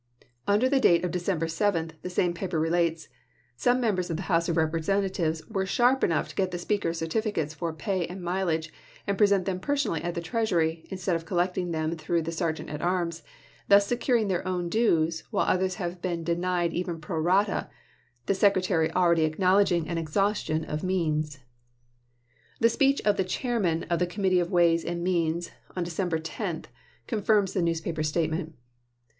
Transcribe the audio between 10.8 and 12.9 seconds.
instead of collecting them through the Sergeant at